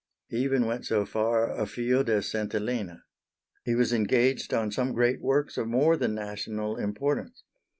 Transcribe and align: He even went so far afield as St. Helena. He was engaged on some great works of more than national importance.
He 0.29 0.37
even 0.39 0.65
went 0.65 0.87
so 0.87 1.05
far 1.05 1.51
afield 1.51 2.09
as 2.09 2.25
St. 2.25 2.51
Helena. 2.51 3.03
He 3.63 3.75
was 3.75 3.93
engaged 3.93 4.51
on 4.51 4.71
some 4.71 4.93
great 4.93 5.21
works 5.21 5.59
of 5.59 5.67
more 5.67 5.95
than 5.95 6.15
national 6.15 6.77
importance. 6.77 7.43